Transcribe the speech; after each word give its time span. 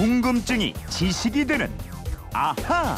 궁금증이 0.00 0.72
지식이 0.88 1.44
되는 1.44 1.70
아하. 2.32 2.96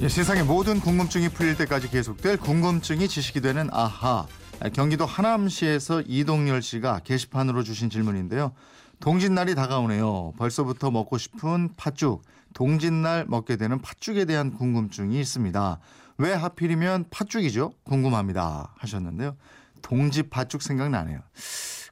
예, 0.00 0.08
세상의 0.08 0.42
모든 0.42 0.80
궁금증이 0.80 1.28
풀릴 1.28 1.56
때까지 1.56 1.88
계속될 1.88 2.38
궁금증이 2.38 3.06
지식이 3.06 3.40
되는 3.40 3.68
아하. 3.70 4.26
경기도 4.72 5.06
하남시에서 5.06 6.02
이동열 6.08 6.60
씨가 6.60 7.02
게시판으로 7.04 7.62
주신 7.62 7.88
질문인데요. 7.88 8.50
동짓날이 8.98 9.54
다가오네요. 9.54 10.32
벌써부터 10.38 10.90
먹고 10.90 11.18
싶은 11.18 11.68
팥죽. 11.76 12.22
동짓날 12.52 13.26
먹게 13.28 13.54
되는 13.54 13.80
팥죽에 13.80 14.24
대한 14.24 14.52
궁금증이 14.52 15.20
있습니다. 15.20 15.78
왜 16.18 16.32
하필이면 16.32 17.04
팥죽이죠? 17.10 17.74
궁금합니다. 17.84 18.74
하셨는데요. 18.76 19.36
동지 19.82 20.24
팥죽 20.24 20.62
생각나네요. 20.62 21.20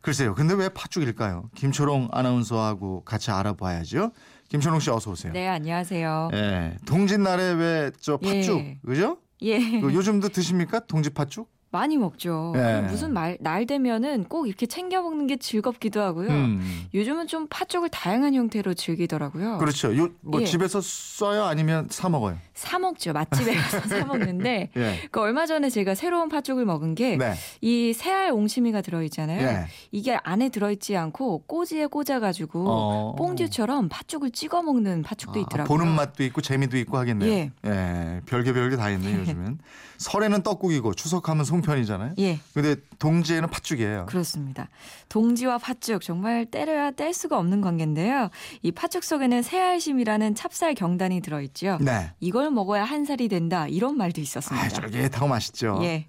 글쎄요. 0.03 0.35
근데 0.35 0.55
왜 0.55 0.69
팥죽일까요? 0.69 1.51
김초롱 1.55 2.09
아나운서하고 2.13 3.03
같이 3.05 3.31
알아봐야죠. 3.31 4.13
김초롱 4.49 4.81
씨 4.81 4.91
어서 4.91 5.11
오세요. 5.11 5.33
네, 5.33 5.47
안녕하세요. 5.49 6.31
예. 6.35 6.77
동짓 6.87 7.21
날에 7.21 7.53
왜 7.53 7.91
저 8.01 8.17
팥죽, 8.17 8.59
예. 8.61 8.79
그죠? 8.85 9.19
예. 9.43 9.59
그 9.81 9.93
요즘도 9.93 10.29
드십니까? 10.31 10.81
동지 10.81 11.11
팥죽? 11.11 11.49
많이 11.71 11.99
먹죠. 11.99 12.55
예. 12.57 12.81
무슨 12.89 13.13
말, 13.13 13.37
날 13.41 13.67
되면은 13.67 14.25
꼭 14.25 14.47
이렇게 14.47 14.65
챙겨 14.65 15.03
먹는 15.03 15.27
게 15.27 15.37
즐겁기도 15.37 16.01
하고요. 16.01 16.31
음. 16.31 16.87
요즘은 16.95 17.27
좀 17.27 17.47
팥죽을 17.51 17.91
다양한 17.91 18.35
형태로 18.35 18.73
즐기더라고요. 18.73 19.59
그렇죠. 19.59 19.95
요 19.95 20.09
뭐 20.23 20.41
예. 20.41 20.47
집에서 20.47 20.81
써요? 20.81 21.45
아니면 21.45 21.87
사 21.91 22.09
먹어요? 22.09 22.39
사 22.59 22.77
먹죠. 22.81 23.13
맛집에 23.13 23.55
가서 23.55 23.81
사 23.89 24.05
먹는데 24.05 24.71
예. 24.77 25.09
그 25.13 25.21
얼마 25.21 25.47
전에 25.47 25.71
제가 25.71 25.95
새로운 25.95 26.29
팥죽을 26.29 26.65
먹은 26.65 26.97
게이 26.97 27.17
네. 27.17 27.93
새알 27.93 28.33
옹심이가 28.33 28.81
들어있잖아요. 28.81 29.47
예. 29.47 29.67
이게 29.93 30.19
안에 30.25 30.49
들어있지 30.49 30.97
않고 30.97 31.45
꼬지에 31.47 31.87
꽂아가지고 31.87 32.65
어. 32.69 33.15
뽕듀처럼 33.17 33.89
팥죽을 33.89 34.33
찍어 34.33 34.63
먹는 34.63 35.03
팥죽도 35.03 35.39
아, 35.39 35.43
있더라고요. 35.43 35.79
보는 35.79 35.95
맛도 35.95 36.25
있고 36.25 36.41
재미도 36.41 36.77
있고 36.79 36.99
하겠네요. 36.99 37.31
예. 37.31 37.53
예, 37.65 38.21
별게 38.27 38.53
별게 38.53 38.77
다 38.77 38.91
있네요, 38.91 39.21
요즘은. 39.23 39.59
설에는 39.99 40.43
떡국이고 40.43 40.95
추석하면 40.95 41.45
송편이잖아요. 41.45 42.15
예. 42.19 42.39
근데 42.55 42.77
동지에는 42.99 43.49
팥죽이에요. 43.51 44.07
그렇습니다. 44.07 44.69
동지와 45.09 45.59
팥죽 45.59 46.03
정말 46.03 46.47
때려야 46.47 46.91
뗄 46.93 47.13
수가 47.13 47.39
없는 47.39 47.61
관계인데요. 47.61 48.31
이 48.63 48.73
팥죽 48.73 49.03
속에는 49.05 49.43
새알심이라는 49.43 50.35
찹쌀 50.35 50.75
경단이 50.75 51.21
들어있죠. 51.21 51.79
네. 51.81 52.13
이걸 52.21 52.48
먹어야 52.51 52.85
한 52.85 53.05
살이 53.05 53.29
된다 53.29 53.67
이런 53.69 53.97
말도 53.97 54.21
있었습니다. 54.21 54.67
아, 54.67 54.69
쫄깃하고 54.69 55.29
맛있죠. 55.29 55.79
예. 55.83 56.07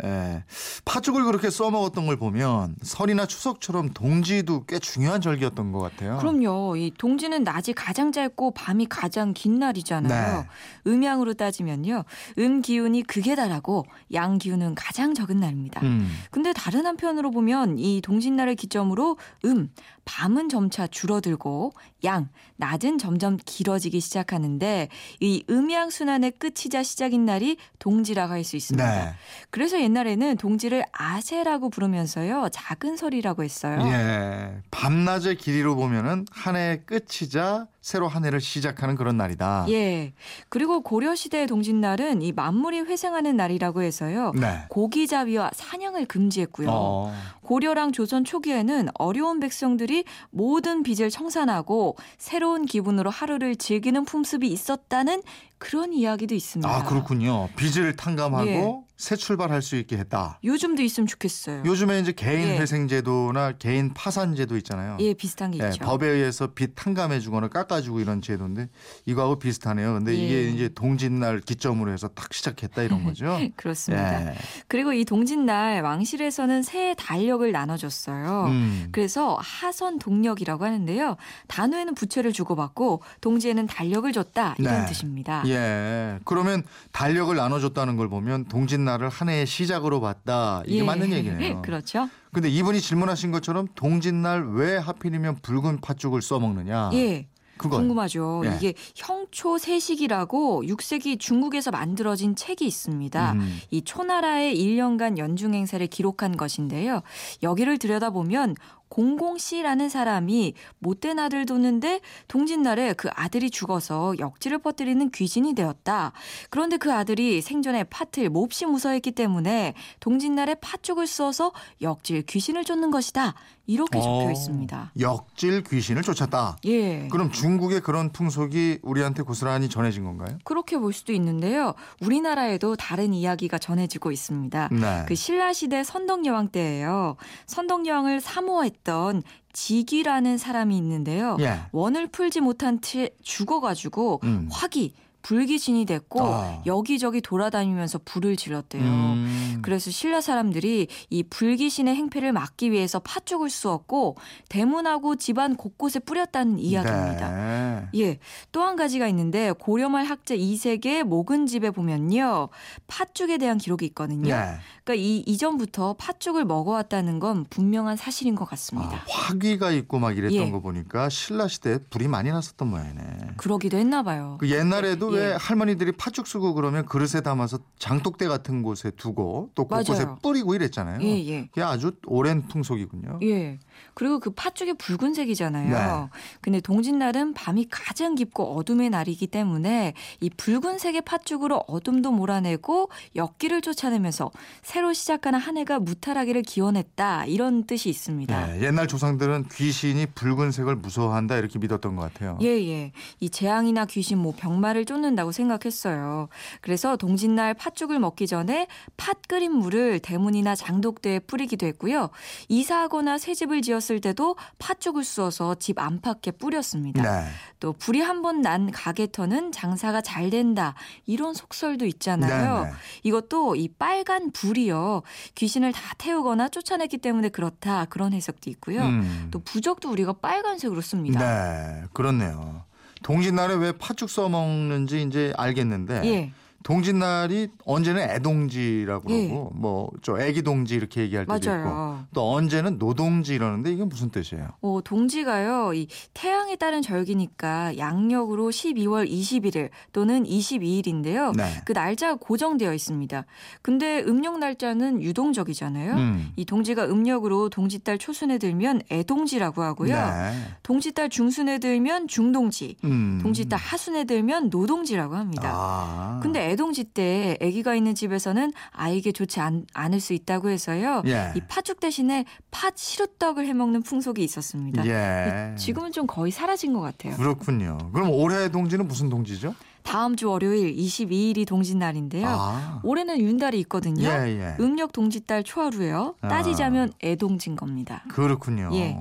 팥죽을 0.85 1.23
그렇게 1.23 1.49
써 1.49 1.69
먹었던 1.69 2.05
걸 2.05 2.17
보면 2.17 2.75
설이나 2.81 3.25
추석처럼 3.25 3.91
동지도 3.93 4.65
꽤 4.65 4.79
중요한 4.79 5.21
절기였던 5.21 5.71
것 5.71 5.79
같아요. 5.79 6.17
그럼요. 6.17 6.75
이 6.77 6.91
동지는 6.97 7.43
낮이 7.43 7.73
가장 7.73 8.11
짧고 8.11 8.51
밤이 8.51 8.87
가장 8.87 9.33
긴 9.33 9.59
날이잖아요. 9.59 10.41
네. 10.41 10.47
음양으로 10.91 11.33
따지면요. 11.33 12.03
음 12.37 12.61
기운이 12.61 13.03
극에 13.03 13.35
달하고 13.35 13.85
양 14.13 14.37
기운은 14.37 14.75
가장 14.75 15.13
적은 15.13 15.39
날입니다. 15.39 15.81
음. 15.83 16.09
근데 16.31 16.53
다른 16.53 16.85
한편으로 16.85 17.31
보면 17.31 17.77
이 17.77 18.01
동짓날을 18.01 18.55
기점으로 18.55 19.17
음, 19.45 19.69
밤은 20.05 20.49
점차 20.49 20.87
줄어들고 20.87 21.71
양, 22.03 22.29
낮은 22.57 22.97
점점 22.97 23.37
길어지기 23.45 23.99
시작하는데 23.99 24.89
이 25.19 25.43
음양 25.49 25.89
순환의 25.89 26.28
끝이자 26.31 26.83
시작인 26.83 27.25
날이 27.25 27.57
동지라고 27.79 28.33
할 28.33 28.43
수 28.43 28.55
있습니다. 28.55 29.05
네. 29.05 29.13
그래서 29.49 29.81
옛날에는 29.81 30.37
동지를 30.37 30.83
아세라고 30.91 31.69
부르면서요. 31.69 32.49
작은 32.51 32.97
설이라고 32.97 33.43
했어요. 33.43 33.79
예. 33.85 34.61
밤낮의 34.71 35.35
길이로 35.37 35.75
보면은 35.75 36.25
한 36.31 36.55
해의 36.55 36.83
끝이자 36.85 37.67
새로 37.89 38.07
한 38.07 38.23
해를 38.23 38.39
시작하는 38.39 38.93
그런 38.93 39.17
날이다. 39.17 39.65
예. 39.69 40.13
그리고 40.49 40.81
고려 40.81 41.15
시대의 41.15 41.47
동짓날은 41.47 42.21
이 42.21 42.31
만물이 42.31 42.81
회생하는 42.81 43.35
날이라고 43.35 43.81
해서요. 43.81 44.31
네. 44.35 44.65
고기잡이와 44.69 45.49
사냥을 45.55 46.05
금지했고요. 46.05 46.67
어. 46.69 47.11
고려랑 47.41 47.91
조선 47.91 48.23
초기에는 48.23 48.89
어려운 48.93 49.39
백성들이 49.39 50.03
모든 50.29 50.83
빚을 50.83 51.09
청산하고 51.09 51.97
새로운 52.19 52.67
기분으로 52.67 53.09
하루를 53.09 53.55
즐기는 53.55 54.05
품습이 54.05 54.47
있었다는 54.47 55.23
그런 55.57 55.91
이야기도 55.91 56.35
있습니다. 56.35 56.69
아, 56.69 56.83
그렇군요. 56.83 57.49
빚을 57.55 57.95
탕감하고 57.95 58.47
예. 58.47 58.89
새 58.99 59.15
출발할 59.15 59.61
수 59.61 59.77
있게 59.77 59.97
했다. 59.97 60.39
요즘도 60.43 60.81
있으면 60.81 61.07
좋겠어요. 61.07 61.63
요즘에 61.65 61.99
이제 61.99 62.11
개인 62.11 62.49
예. 62.49 62.57
회생제도나 62.57 63.53
개인 63.53 63.93
파산제도 63.93 64.57
있잖아요. 64.57 64.97
예, 64.99 65.13
비슷한 65.13 65.51
게 65.51 65.63
예, 65.63 65.69
있죠. 65.69 65.85
법에 65.85 66.05
의해서 66.05 66.47
빚 66.47 66.75
탕감해주거나 66.75 67.47
깎아 67.47 67.78
주고 67.81 67.99
이런 67.99 68.21
제도인데 68.21 68.69
이거하고 69.05 69.39
비슷하네요. 69.39 69.93
근데 69.93 70.13
예. 70.13 70.17
이게 70.17 70.49
이제 70.49 70.69
동짓날 70.69 71.41
기점으로 71.41 71.91
해서 71.91 72.07
딱 72.09 72.33
시작했다 72.33 72.83
이런 72.83 73.03
거죠. 73.03 73.37
그렇습니다. 73.55 74.31
예. 74.31 74.35
그리고 74.67 74.93
이 74.93 75.05
동짓날 75.05 75.81
왕실에서는 75.81 76.63
새 76.63 76.95
달력을 76.95 77.49
나눠줬어요. 77.51 78.45
음. 78.47 78.89
그래서 78.91 79.37
하선 79.39 79.99
동력이라고 79.99 80.65
하는데요. 80.65 81.17
단호에는 81.47 81.95
부채를 81.95 82.33
주고받고 82.33 83.01
동지에는 83.21 83.67
달력을 83.67 84.11
줬다 84.11 84.55
이런 84.57 84.81
네. 84.81 84.85
뜻입니다. 84.85 85.43
예. 85.47 86.19
그러면 86.25 86.63
달력을 86.91 87.35
나눠줬다는 87.35 87.97
걸 87.97 88.09
보면 88.09 88.45
동짓날을 88.45 89.09
한 89.09 89.29
해의 89.29 89.45
시작으로 89.45 90.01
봤다. 90.01 90.63
이게 90.65 90.79
예. 90.79 90.83
맞는 90.83 91.11
얘기네요. 91.13 91.61
그렇죠. 91.61 92.09
근데 92.31 92.49
이분이 92.49 92.79
질문하신 92.79 93.31
것처럼 93.31 93.67
동짓날 93.75 94.49
왜 94.53 94.77
하필이면 94.77 95.37
붉은 95.41 95.81
팥죽을 95.81 96.21
써먹느냐. 96.21 96.91
예. 96.93 97.27
그건 97.59 97.81
궁금하죠. 97.81 98.41
예. 98.45 98.55
이게 98.55 98.73
형초세식이라고 98.95 100.63
6세기 100.63 101.19
중국에서 101.19 101.69
만들어진 101.69 102.35
책이 102.35 102.65
있습니다. 102.65 103.33
음. 103.33 103.59
이 103.69 103.83
초나라의 103.83 104.57
1년간 104.57 105.17
연중 105.17 105.53
행사를 105.53 105.85
기록한 105.85 106.37
것인데요. 106.37 107.01
여기를 107.43 107.77
들여다보면 107.77 108.55
공공씨라는 108.89 109.89
사람이 109.89 110.53
못된 110.79 111.19
아들 111.19 111.45
뒀는데 111.45 112.01
동짓날에 112.27 112.93
그 112.93 113.09
아들이 113.13 113.49
죽어서 113.49 114.13
역지를 114.19 114.59
퍼뜨리는 114.59 115.09
귀신이 115.11 115.53
되었다. 115.55 116.11
그런데 116.49 116.77
그 116.77 116.93
아들이 116.93 117.41
생전에 117.41 117.85
팥을 117.85 118.29
몹시 118.29 118.65
무서워했기 118.65 119.11
때문에 119.11 119.73
동짓날에 119.99 120.55
팥죽을 120.55 121.07
써서 121.07 121.51
역질 121.81 122.23
귀신을 122.23 122.65
쫓는 122.65 122.91
것이다. 122.91 123.35
이렇게 123.69 123.99
적혀 123.99 124.09
어, 124.09 124.31
있습니다. 124.31 124.93
역질 124.99 125.63
귀신을 125.63 126.01
쫓았다. 126.01 126.57
예. 126.65 127.07
그럼 127.09 127.31
중국의 127.31 127.81
그런 127.81 128.11
풍속이 128.11 128.79
우리한테 128.81 129.21
고스란히 129.21 129.69
전해진 129.69 130.03
건가요? 130.05 130.39
그렇게 130.43 130.79
볼 130.79 130.91
수도 130.91 131.13
있는데요. 131.13 131.75
우리나라에도 132.01 132.75
다른 132.75 133.13
이야기가 133.13 133.59
전해지고 133.59 134.11
있습니다. 134.11 134.69
네. 134.71 135.05
그 135.07 135.13
신라 135.13 135.53
시대 135.53 135.83
선덕 135.83 136.25
여왕 136.25 136.47
때예요. 136.47 137.15
선덕 137.45 137.85
여왕을 137.85 138.21
사모했 138.21 138.78
던 138.83 139.23
지귀라는 139.53 140.37
사람이 140.37 140.75
있는데요. 140.77 141.37
예. 141.39 141.59
원을 141.71 142.07
풀지 142.07 142.41
못한 142.41 142.81
채 142.81 143.09
죽어가지고 143.21 144.21
음. 144.23 144.47
화기 144.51 144.93
불귀신이 145.21 145.85
됐고 145.85 146.21
아. 146.23 146.63
여기저기 146.65 147.21
돌아다니면서 147.21 147.99
불을 148.05 148.35
질렀대요. 148.35 148.83
음. 148.83 149.59
그래서 149.61 149.91
신라 149.91 150.21
사람들이 150.21 150.87
이 151.09 151.23
불귀신의 151.23 151.93
행패를 151.93 152.31
막기 152.31 152.71
위해서 152.71 152.99
팥죽을 152.99 153.49
쑤었고 153.49 154.15
대문하고 154.47 155.17
집안 155.17 155.55
곳곳에 155.55 155.99
뿌렸다는 155.99 156.59
이야기입니다. 156.59 157.29
네. 157.31 157.68
예, 157.95 158.19
또 158.51 158.59
한 158.63 158.75
가지가 158.75 159.07
있는데 159.07 159.51
고려말 159.51 160.05
학자 160.05 160.35
이색의 160.35 161.03
목은집에 161.05 161.71
보면요. 161.71 162.49
팥죽에 162.87 163.37
대한 163.37 163.57
기록이 163.57 163.85
있거든요. 163.87 164.29
예. 164.29 164.59
그러니까 164.83 164.93
이 164.95 165.23
이전부터 165.25 165.95
팥죽을 165.97 166.45
먹어왔다는 166.45 167.19
건 167.19 167.45
분명한 167.49 167.97
사실인 167.97 168.35
것 168.35 168.45
같습니다. 168.45 168.95
아, 168.97 169.03
화기가 169.07 169.71
있고 169.71 169.97
막 169.99 170.17
이랬던 170.17 170.47
예. 170.47 170.51
거 170.51 170.59
보니까 170.59 171.09
신라 171.09 171.47
시대에 171.47 171.79
불이 171.89 172.07
많이 172.07 172.29
났었던 172.31 172.67
모양이네. 172.67 173.01
그러기도 173.37 173.77
했나 173.77 174.03
봐요. 174.03 174.37
그 174.39 174.49
옛날에도 174.51 175.15
예. 175.15 175.19
왜 175.19 175.33
할머니들이 175.33 175.93
팥죽 175.93 176.27
쓰고 176.27 176.53
그러면 176.53 176.85
그릇에 176.85 177.21
담아서 177.21 177.59
장독대 177.79 178.27
같은 178.27 178.61
곳에 178.61 178.91
두고 178.91 179.49
또 179.55 179.65
곳곳에 179.67 180.03
맞아요. 180.05 180.19
뿌리고 180.21 180.53
이랬잖아요. 180.53 181.01
예, 181.01 181.25
예. 181.27 181.47
그게 181.47 181.61
아주 181.61 181.93
오랜 182.05 182.47
풍속이군요. 182.47 183.19
예. 183.23 183.57
그리고 183.93 184.19
그 184.19 184.31
팥죽이 184.31 184.73
붉은색이잖아요. 184.73 185.69
네. 185.69 186.19
근데 186.41 186.59
동짓날은 186.61 187.33
밤이 187.33 187.67
가장 187.83 188.15
깊고 188.15 188.55
어둠의 188.55 188.89
날이기 188.89 189.27
때문에 189.27 189.93
이 190.19 190.29
붉은색의 190.29 191.01
팥죽으로 191.01 191.63
어둠도 191.67 192.11
몰아내고 192.11 192.89
역기를 193.15 193.61
쫓아내면서 193.61 194.31
새로 194.61 194.93
시작하는 194.93 195.39
한 195.39 195.57
해가 195.57 195.79
무탈하기를 195.79 196.41
기원했다. 196.43 197.25
이런 197.25 197.65
뜻이 197.65 197.89
있습니다. 197.89 198.57
예, 198.57 198.65
옛날 198.65 198.87
조상들은 198.87 199.47
귀신이 199.51 200.07
붉은색을 200.07 200.75
무서워한다 200.75 201.37
이렇게 201.37 201.59
믿었던 201.59 201.95
것 201.95 202.01
같아요. 202.01 202.37
예, 202.41 202.47
예. 202.47 202.91
이 203.19 203.29
재앙이나 203.29 203.85
귀신, 203.85 204.17
뭐 204.17 204.33
병마를 204.35 204.85
쫓는다고 204.85 205.31
생각했어요. 205.31 206.29
그래서 206.61 206.97
동짓날 206.97 207.53
팥죽을 207.53 207.99
먹기 207.99 208.27
전에 208.27 208.67
팥 208.97 209.27
끓인 209.27 209.53
물을 209.53 209.99
대문이나 209.99 210.55
장독대에 210.55 211.19
뿌리기도 211.19 211.65
했고요. 211.67 212.09
이사하거나 212.47 213.17
새 213.17 213.33
집을 213.33 213.61
지었을 213.61 214.01
때도 214.01 214.35
팥죽을 214.57 215.03
쑤어서 215.03 215.55
집 215.55 215.79
안팎에 215.79 216.31
뿌렸습니다. 216.31 217.03
네. 217.03 217.27
또 217.59 217.68
불이 217.73 218.01
한 218.01 218.21
번 218.21 218.41
난 218.41 218.71
가게터는 218.71 219.51
장사가 219.51 220.01
잘 220.01 220.29
된다. 220.29 220.73
이런 221.05 221.33
속설도 221.33 221.85
있잖아요. 221.85 222.63
네네. 222.63 222.75
이것도 223.03 223.55
이 223.55 223.67
빨간 223.67 224.31
불이요. 224.31 225.01
귀신을 225.35 225.71
다 225.73 225.81
태우거나 225.97 226.47
쫓아냈기 226.49 226.97
때문에 226.99 227.29
그렇다. 227.29 227.85
그런 227.85 228.13
해석도 228.13 228.49
있고요. 228.51 228.81
음. 228.81 229.27
또 229.31 229.39
부적도 229.39 229.89
우리가 229.91 230.13
빨간색으로 230.13 230.81
씁니다. 230.81 231.19
네, 231.19 231.83
그렇네요. 231.93 232.63
동짓날에 233.03 233.55
왜 233.55 233.71
팥죽 233.73 234.09
써먹는지 234.09 235.01
이제 235.03 235.33
알겠는데 235.37 236.01
예. 236.05 236.31
동짓날이 236.63 237.49
언제는 237.65 238.01
애동지라고 238.01 239.11
예. 239.11 239.27
그러고 239.27 239.51
뭐저 239.55 240.19
애기 240.19 240.41
동지 240.41 240.75
이렇게 240.75 241.01
얘기할 241.01 241.25
때도 241.25 241.37
있고 241.37 241.49
맞아요. 241.49 242.05
또 242.13 242.33
언제는 242.33 242.77
노동지 242.77 243.35
이러는데 243.35 243.71
이게 243.71 243.83
무슨 243.83 244.09
뜻이에요? 244.09 244.49
어, 244.61 244.79
동지가요, 244.83 245.73
이 245.73 245.87
태양에 246.13 246.55
따른 246.55 246.81
절기니까 246.81 247.77
양력으로 247.77 248.49
12월 248.49 249.09
21일 249.09 249.69
또는 249.93 250.23
22일인데요. 250.23 251.35
네. 251.35 251.61
그 251.65 251.71
날짜가 251.71 252.15
고정되어 252.15 252.73
있습니다. 252.73 253.25
근데 253.61 254.01
음력 254.01 254.39
날짜는 254.39 255.01
유동적이잖아요. 255.01 255.93
음. 255.93 256.31
이 256.35 256.45
동지가 256.45 256.85
음력으로 256.85 257.49
동지달 257.49 257.97
초순에 257.97 258.37
들면 258.37 258.81
애동지라고 258.91 259.61
하고요. 259.61 259.95
네. 259.95 260.33
동지달 260.63 261.09
중순에 261.09 261.59
들면 261.59 262.07
중동지, 262.07 262.75
음. 262.83 263.19
동지달 263.21 263.59
하순에 263.59 264.03
들면 264.03 264.49
노동지라고 264.49 265.15
합니다. 265.15 265.51
아. 265.53 266.19
근데 266.21 266.48
애동지 266.49 266.85
때 266.85 267.37
아기가 267.41 267.75
있는 267.75 267.95
집에서는 267.95 268.51
아이에게 268.71 269.11
좋지 269.11 269.39
않, 269.39 269.65
않을 269.73 269.99
수 269.99 270.13
있다고 270.13 270.49
해서요. 270.49 271.03
예. 271.07 271.33
이 271.35 271.41
팥죽 271.47 271.79
대신에 271.79 272.25
팥 272.51 272.77
시루떡을 272.77 273.45
해먹는 273.47 273.83
풍속이 273.83 274.23
있었습니다. 274.23 274.85
예. 274.85 275.55
지금은 275.55 275.91
좀 275.91 276.07
거의 276.07 276.31
사라진 276.31 276.73
것 276.73 276.81
같아요. 276.81 277.15
그렇군요. 277.15 277.77
그럼 277.93 278.09
올해 278.11 278.49
동지는 278.49 278.87
무슨 278.87 279.09
동지죠? 279.09 279.53
다음 279.83 280.15
주 280.15 280.29
월요일 280.29 280.75
22일이 280.75 281.47
동짓날인데요. 281.47 282.25
아. 282.27 282.79
올해는 282.83 283.19
윤달이 283.19 283.59
있거든요. 283.61 284.07
예, 284.07 284.39
예. 284.39 284.55
음력 284.63 284.91
동짓달 284.93 285.43
초하루예요. 285.43 286.15
아. 286.21 286.27
따지자면 286.27 286.93
애동진 287.03 287.55
겁니다. 287.55 288.03
그렇군요. 288.09 288.69
예. 288.73 288.99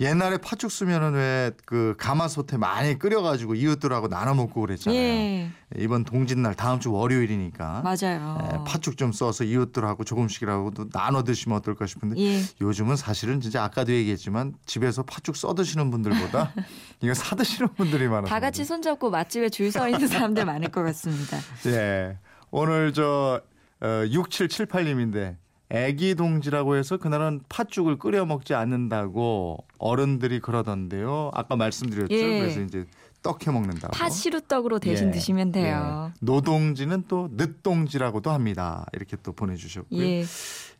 옛날에 0.00 0.38
팥죽 0.38 0.70
쓰면은 0.70 1.14
왜 1.14 1.50
그 1.64 1.94
가마솥에 1.98 2.56
많이 2.56 2.98
끓여가지고 2.98 3.54
이웃들하고 3.54 4.08
나눠 4.08 4.34
먹고 4.34 4.60
그랬잖아요. 4.60 4.98
예, 4.98 5.50
이번 5.76 6.04
동짓날 6.04 6.54
다음 6.54 6.80
주 6.80 6.92
월요일이니까 6.92 7.82
맞아요. 7.82 8.38
예, 8.52 8.56
팥죽 8.66 8.96
좀 8.96 9.12
써서 9.12 9.44
이웃들하고 9.44 10.04
조금씩이라도 10.04 10.90
나눠 10.90 11.22
드시면 11.24 11.58
어떨까 11.58 11.86
싶은데 11.86 12.18
예, 12.20 12.40
요즘은 12.60 12.96
사실은 12.96 13.40
진짜 13.40 13.64
아까도 13.64 13.92
얘기했지만 13.92 14.54
집에서 14.66 15.02
팥죽 15.02 15.36
써 15.36 15.54
드시는 15.54 15.90
분들보다 15.90 16.52
이거 17.02 17.12
사 17.14 17.34
드시는 17.36 17.68
분들이 17.76 18.06
많아요. 18.08 18.26
다 18.26 18.40
같이 18.40 18.64
손잡고 18.64 19.10
맛집에 19.10 19.48
줄 19.50 19.68
서 19.68 19.86
있는 19.88 20.06
사람들 20.18 20.44
많을 20.44 20.68
것 20.70 20.82
같습니다. 20.82 21.38
예. 21.66 22.18
오늘 22.50 22.92
저 22.92 23.40
어, 23.80 23.86
6778님인데 23.86 25.36
애기 25.70 26.14
동지라고 26.14 26.76
해서 26.76 26.96
그날은 26.96 27.40
팥죽을 27.48 27.98
끓여 27.98 28.24
먹지 28.24 28.54
않는다고 28.54 29.64
어른들이 29.78 30.40
그러던데요. 30.40 31.30
아까 31.34 31.56
말씀드렸죠. 31.56 32.14
예. 32.14 32.40
그래서 32.40 32.60
이제 32.60 32.86
떡해 33.22 33.50
먹는다고. 33.50 33.92
팥 33.92 34.10
시루떡으로 34.10 34.78
대신 34.78 35.08
예, 35.08 35.12
드시면 35.12 35.52
돼요. 35.52 36.10
예. 36.10 36.18
노동지는 36.20 37.04
또 37.08 37.28
늦동지라고도 37.32 38.30
합니다. 38.30 38.86
이렇게 38.94 39.16
또 39.22 39.32
보내주셨고요. 39.32 40.00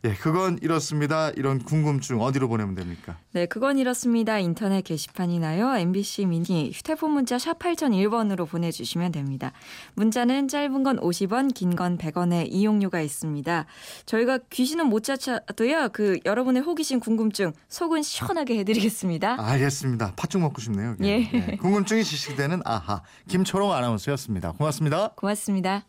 예. 0.04 0.10
예, 0.10 0.14
그건 0.14 0.58
이렇습니다. 0.62 1.30
이런 1.30 1.58
궁금증 1.58 2.20
어디로 2.20 2.48
보내면 2.48 2.74
됩니까? 2.76 3.16
네, 3.32 3.46
그건 3.46 3.78
이렇습니다. 3.78 4.38
인터넷 4.38 4.82
게시판이나요. 4.82 5.76
MBC 5.76 6.26
미니 6.26 6.70
휴대폰 6.72 7.10
문자 7.10 7.36
샵 7.38 7.58
8001번으로 7.58 8.48
보내주시면 8.48 9.10
됩니다. 9.12 9.52
문자는 9.94 10.46
짧은 10.48 10.82
건 10.84 10.98
50원, 11.00 11.52
긴 11.52 11.74
건 11.76 11.98
100원의 11.98 12.46
이용료가 12.50 13.00
있습니다. 13.00 13.66
저희가 14.06 14.38
귀신은 14.50 14.86
못 14.86 15.02
찾아도요. 15.04 15.90
그 15.92 16.18
여러분의 16.24 16.62
호기심, 16.62 17.00
궁금증 17.00 17.52
속은 17.68 18.02
시원하게 18.02 18.58
해드리겠습니다. 18.60 19.36
알겠습니다. 19.38 20.12
팥죽 20.16 20.40
먹고 20.40 20.60
싶네요. 20.60 20.96
예. 21.02 21.56
궁금증이 21.60 22.04
지식되는 22.04 22.62
아하 22.64 23.02
김초롱 23.28 23.72
아나운서였습니다. 23.72 24.52
고맙습니다. 24.52 25.08
고맙습니다. 25.16 25.84